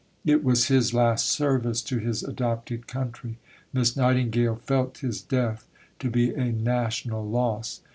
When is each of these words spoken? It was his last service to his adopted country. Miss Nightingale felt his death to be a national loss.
It 0.25 0.43
was 0.43 0.65
his 0.65 0.95
last 0.95 1.27
service 1.29 1.79
to 1.83 1.99
his 1.99 2.23
adopted 2.23 2.87
country. 2.87 3.37
Miss 3.71 3.95
Nightingale 3.95 4.55
felt 4.55 4.97
his 4.97 5.21
death 5.21 5.67
to 5.99 6.09
be 6.09 6.31
a 6.33 6.51
national 6.51 7.23
loss. 7.23 7.81